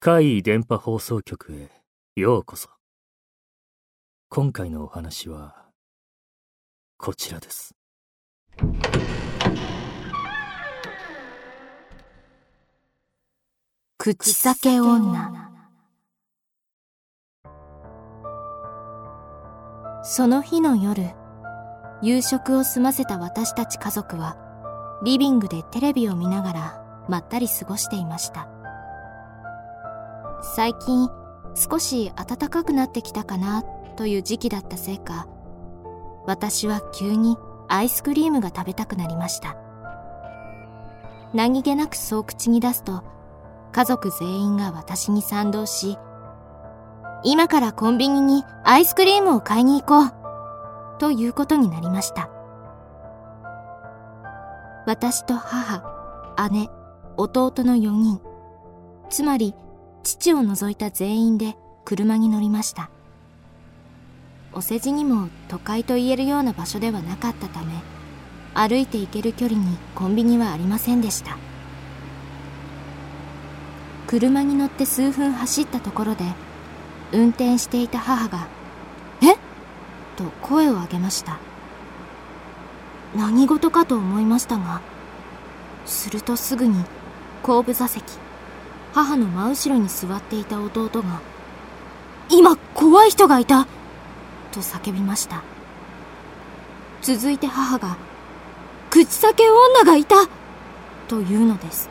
[0.00, 1.70] 怪異電波放送局へ
[2.16, 2.68] ようこそ。
[4.28, 5.66] 今回のお話は、
[6.96, 7.74] こちらです。
[13.98, 15.52] 口裂け女
[20.02, 21.10] その日の夜
[22.02, 24.51] 夕食を済ませた私たち家族は
[25.04, 28.48] リビングでテレビを見ながらまったり過ごしていました。
[30.54, 31.08] 最近
[31.54, 33.62] 少し暖かくなってきたかな
[33.96, 35.28] という時期だったせいか
[36.26, 37.36] 私は急に
[37.68, 39.56] アイスクリームが食べたくなりました。
[41.34, 43.02] 何気なくそう口に出すと
[43.72, 45.96] 家族全員が私に賛同し
[47.24, 52.41] 今からコンビニにアイスクリームを買いに行こうということになりました。
[54.84, 55.80] 私と母
[56.50, 56.68] 姉
[57.16, 58.20] 弟の4人。
[59.10, 59.54] つまり
[60.02, 62.90] 父を除いた全員で車に乗りました。
[64.52, 67.72] お世辞にも都会と言えるような場所ではなかったため
[68.54, 71.38] 歩いて行ける距離にコンビニはありませんでした。
[74.08, 76.24] 車に乗って数分走ったところで
[77.12, 78.48] 運転していた母が
[79.22, 79.34] 「え？
[79.34, 79.38] っ!」
[80.18, 81.38] と声を上げました。
[83.14, 84.80] 何事かと思いましたが
[85.84, 86.84] するとすぐに
[87.42, 88.04] 後部座席
[88.94, 91.20] 母の真後ろに座っていた弟が
[92.30, 93.66] 「今怖い人がいた!」
[94.52, 95.42] と叫びました
[97.02, 97.96] 続いて母が
[98.90, 100.16] 「口裂け女がいた!」
[101.08, 101.90] というのです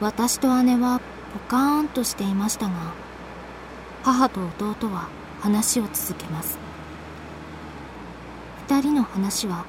[0.00, 1.00] 私と姉は
[1.32, 2.72] ポカーンとしていましたが
[4.02, 5.08] 母と弟は
[5.40, 6.63] 話を続けます
[8.66, 9.66] 二人の話は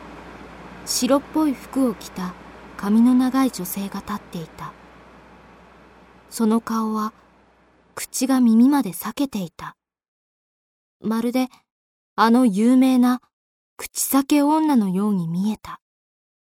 [0.86, 2.34] 白っぽい服を着た
[2.78, 4.72] 髪の長い女性が立っていた。
[6.30, 7.14] その顔は
[7.94, 9.76] 口が耳まで裂けていた。
[11.02, 11.50] まるで
[12.16, 13.22] あの有名な
[13.76, 15.82] 口裂け女のように見えた。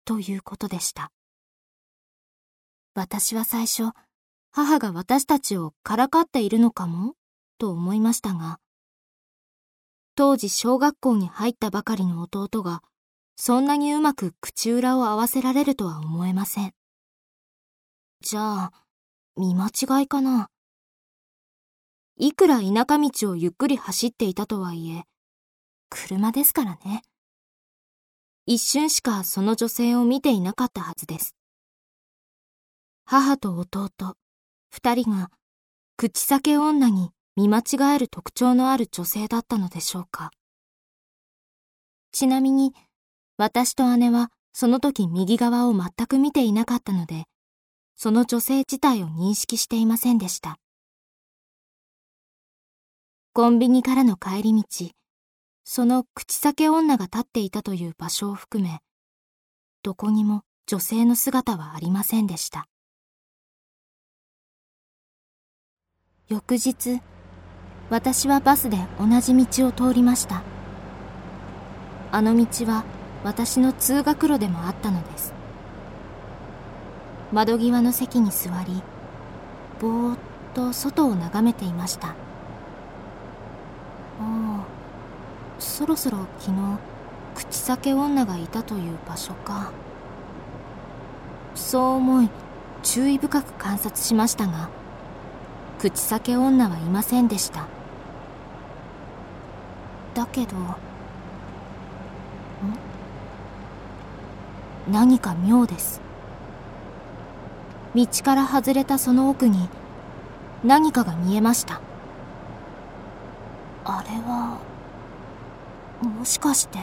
[0.06, 1.12] ということでした。
[2.96, 3.92] 私は最初
[4.52, 7.16] 母が私たちをからかっているのかも？
[7.58, 8.60] と思いましたが
[10.20, 12.84] 当時小学校に入ったばかりの弟が
[13.38, 16.74] そんなにうまく口裏を合わせられるとは思えません
[18.20, 18.72] じゃあ
[19.38, 20.50] 見間違いかな
[22.18, 25.04] いくら田舎道をゆっくり走っていたとはいえ、
[25.90, 27.02] 車ですからね。
[28.46, 31.34] 一瞬しかその女性を見ていなかったはずです。
[33.06, 33.90] 母と弟、
[34.70, 35.32] 二人が
[35.96, 40.32] 口裂け女に見間違える特徴のある女性だったのでしょうか。
[42.12, 42.74] ちなみに、
[43.38, 47.24] 私と姉はその時右側を全く見ていなかったので、
[47.96, 50.58] その女性自体を認識していませんでした。
[53.32, 54.90] コンビニからの帰り道、
[55.64, 58.80] その口裂け女が立っていたという場所を含め、
[59.82, 62.66] どこにも女性の姿はありませんでした。
[66.28, 67.02] 翌日、
[67.90, 70.44] 私はバスで同じ道を通りました。
[72.12, 72.84] あの道は
[73.24, 75.34] 私の通学路でもあったのです。
[77.32, 78.82] 窓際の席に座り、
[79.80, 80.18] ぼーっ
[80.54, 82.10] と外を眺めていました。
[82.10, 82.14] あ
[84.20, 84.66] あ
[85.58, 86.80] そろそろ昨日
[87.36, 89.72] 口裂け女がいたという場所か
[91.56, 92.30] そう思い
[92.84, 94.70] 注意深く観察しましたが
[95.80, 97.68] 口裂け女はいませんでした
[100.14, 100.56] だけど
[104.92, 106.02] 何か妙です。
[107.96, 109.70] 道から外れたその奥に
[110.64, 111.82] 何かが見えました。
[113.86, 114.60] あれは
[116.02, 116.80] もしかして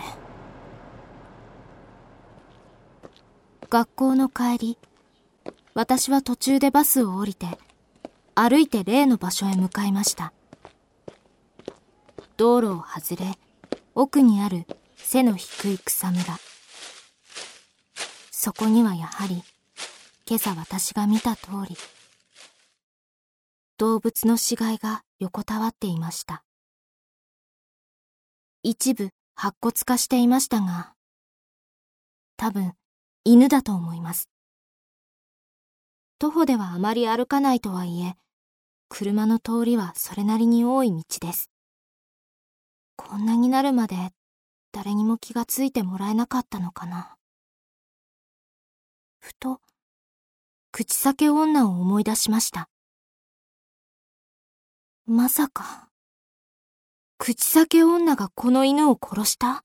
[3.69, 4.79] 学校の帰り
[5.75, 7.47] 私は途中でバスを降りて
[8.35, 10.33] 歩いて例の場所へ向かいました。
[12.37, 13.39] 道路を外れ
[13.95, 14.67] 奥にある
[14.97, 16.39] 背の低い草むら
[18.31, 19.43] そこにはやはり
[20.29, 21.77] 今朝私が見た通り
[23.79, 26.43] 動物の死骸が横たわっていました
[28.69, 30.95] 一部白骨化していましたが、
[32.37, 32.73] 多分
[33.25, 34.29] 犬だと思います。
[36.19, 38.17] 徒歩ではあまり歩かないとはいえ、
[38.89, 41.51] 車の通りはそれなりに多い道です。
[42.97, 43.97] こんなになるまで
[44.73, 47.17] 誰にも気がついてもらえなかったのかな。
[49.19, 49.61] ふと、
[50.73, 52.69] 口裂け女を思い出しました。
[55.07, 55.89] まさか、
[57.19, 59.65] 口裂け女がこの犬を殺した？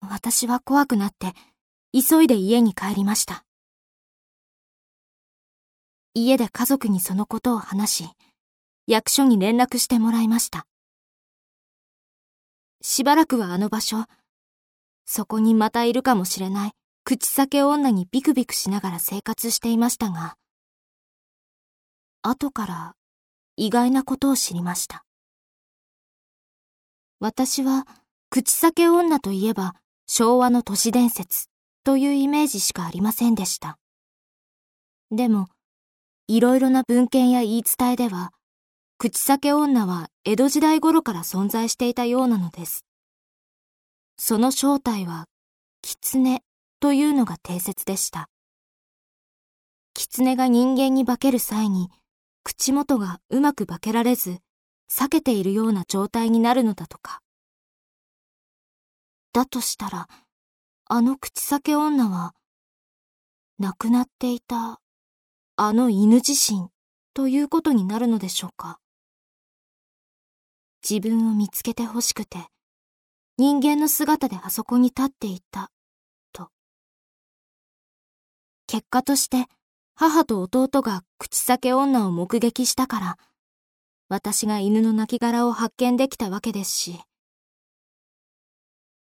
[0.00, 1.34] 私は怖くなって、
[1.92, 3.44] 急いで家に帰りました。
[6.14, 8.10] 家で家族にそのことを話し、
[8.86, 10.66] 役所に連絡してもらいました。
[12.82, 14.04] しばらくはあの場所、
[15.04, 16.72] そこにまたいるかもしれない
[17.04, 20.36] 口裂け女にビクビクしながら生活していましたが、
[22.22, 22.94] 後から
[23.56, 25.04] 意外なことを知りました。
[27.20, 27.86] 私は
[28.30, 29.76] 口裂け女といえば
[30.08, 31.46] 昭和の都市伝説
[31.84, 33.78] というイメージしかありませんでした。
[35.10, 35.48] でも、
[36.26, 38.32] いろいろな文献や言い伝えでは、
[39.02, 42.86] 口裂け女は江戸時代頃から存在していたようなのです。
[44.16, 45.26] その正体は、
[45.82, 46.44] 狐
[46.78, 48.30] というのが定説でした。
[49.94, 51.90] 狐が人間に化ける際に、
[52.44, 54.38] 口元がうまく化けられず、
[54.88, 57.22] 避けているような状態になるのだとか。
[59.32, 60.06] だとしたら、
[60.84, 62.34] あの口裂け女は、
[63.58, 64.80] 亡くなっていた、
[65.56, 66.68] あの犬自身
[67.14, 68.78] ということになるのでしょうか。
[70.88, 72.38] 自分を見つけて欲しくて、
[73.38, 75.70] 人間の姿であそこに立っていた、
[76.32, 76.48] と。
[78.66, 79.46] 結果として、
[79.94, 83.18] 母と弟が口裂け女を目撃したから、
[84.08, 87.00] 私が犬の亡骸を発見できたわけですし、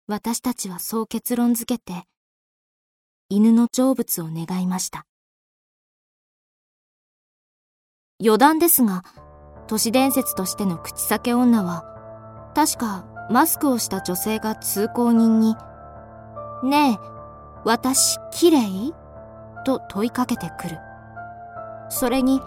[0.07, 2.05] 私たちはそう結論づけて、
[3.31, 5.07] 犬の成仏を願いました。
[8.23, 9.03] 余談ですが、
[9.67, 11.85] 都市伝説としての口裂け女は、
[12.55, 15.57] 確かマスクをした女性が通行人に、
[16.63, 16.99] ねえ、
[17.65, 18.95] 私、綺麗？
[19.65, 20.79] と問いかけてくる。
[21.89, 22.41] それに、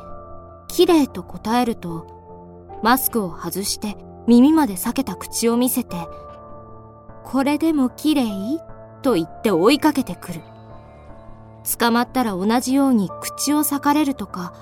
[0.68, 2.06] 綺麗と答えると、
[2.84, 3.98] マスクを外して
[4.28, 5.96] 耳まで裂けた口を見せて、
[7.24, 8.62] これでも綺麗？
[9.02, 10.42] と言って追いかけてくる。
[11.80, 14.54] 捕まったら同じように口を裂かれるとか、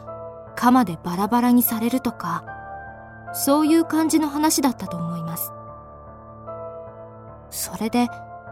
[0.65, 2.43] 鎌でバラバラにされるとか、
[3.35, 5.51] そういう感じの話だったと思います。
[7.51, 8.07] それで、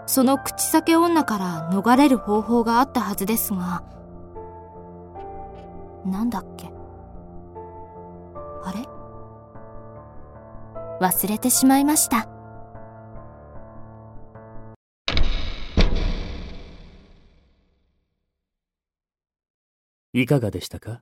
[0.06, 3.84] その口裂け女から逃れる方法があったはずですが、
[6.06, 6.72] なんだっけ？
[8.64, 8.88] あれ？
[11.02, 12.30] 忘れてしまいました。
[20.14, 21.02] いかがでしたか？